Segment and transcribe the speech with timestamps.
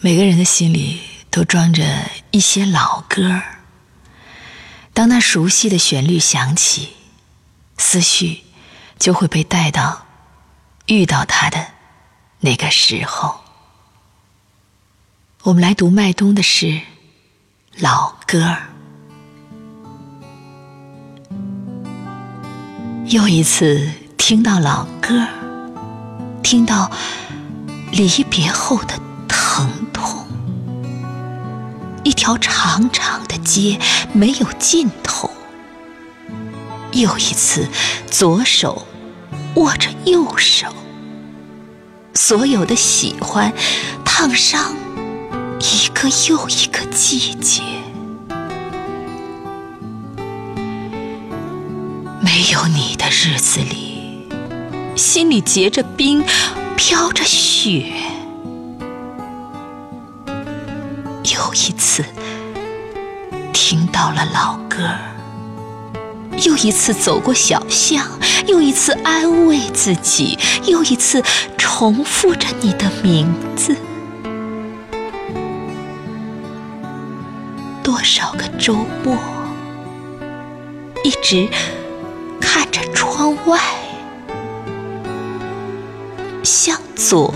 [0.00, 1.84] 每个人的心里都装着
[2.30, 3.58] 一些老歌儿。
[4.94, 6.90] 当那熟悉的旋律响起，
[7.76, 8.44] 思绪
[8.96, 10.06] 就会被带到
[10.86, 11.66] 遇到他的
[12.38, 13.40] 那个时候。
[15.42, 16.66] 我们来读麦冬的诗
[17.80, 18.68] 《老歌儿》。
[23.06, 25.26] 又一次听到老歌，
[26.40, 26.88] 听到
[27.90, 29.07] 离别后的。
[29.58, 30.24] 疼痛，
[32.04, 33.76] 一条长长的街
[34.12, 35.28] 没有尽头。
[36.92, 37.66] 又一次，
[38.08, 38.86] 左手
[39.56, 40.68] 握着右手，
[42.14, 43.52] 所有的喜欢
[44.04, 44.76] 烫伤
[45.58, 47.64] 一个又一个季节。
[52.20, 54.28] 没有你的日子里，
[54.94, 56.24] 心里结着冰，
[56.76, 57.92] 飘着雪。
[61.66, 62.04] 一次
[63.52, 64.78] 听到了老歌，
[66.44, 68.06] 又一次走过小巷，
[68.46, 71.20] 又一次安慰自己，又一次
[71.56, 73.76] 重复着你的名字。
[77.82, 79.16] 多少个周末，
[81.02, 81.48] 一直
[82.40, 83.60] 看着窗外，
[86.44, 87.34] 向左。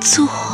[0.00, 0.49] 做。